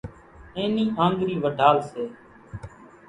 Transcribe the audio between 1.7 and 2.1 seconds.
سي۔